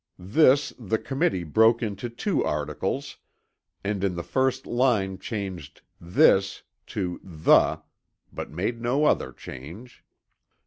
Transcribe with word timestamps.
This 0.17 0.73
the 0.79 0.97
Committee 0.97 1.43
broke 1.43 1.83
into 1.83 2.09
two 2.09 2.43
articles 2.43 3.17
and 3.83 4.03
in 4.03 4.15
the 4.15 4.23
first 4.23 4.65
line 4.65 5.19
changed 5.19 5.83
"this" 5.99 6.63
to 6.87 7.19
"the" 7.23 7.83
but 8.33 8.49
made 8.49 8.81
no 8.81 9.05
other 9.05 9.31
change. 9.31 10.03